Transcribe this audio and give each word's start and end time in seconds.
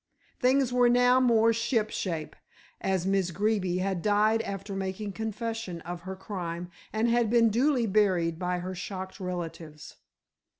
Things 0.39 0.73
were 0.73 0.89
now 0.89 1.19
more 1.19 1.53
ship 1.53 1.91
shape, 1.91 2.35
as 2.81 3.05
Miss 3.05 3.29
Greeby 3.29 3.77
had 3.77 4.01
died 4.01 4.41
after 4.41 4.75
making 4.75 5.11
confession 5.11 5.79
of 5.81 6.01
her 6.09 6.15
crime 6.15 6.71
and 6.91 7.07
had 7.07 7.29
been 7.29 7.49
duly 7.51 7.85
buried 7.85 8.39
by 8.39 8.57
her 8.57 8.73
shocked 8.73 9.19
relatives. 9.19 9.97